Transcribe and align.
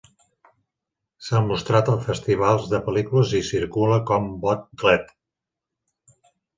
S'ha 1.27 1.41
mostrat 1.49 1.91
a 1.93 1.99
festivals 2.07 2.67
de 2.73 2.81
pel·lícules 2.89 3.37
i 3.43 3.45
circula 3.53 4.03
com 4.11 4.29
bootleg. 4.49 5.17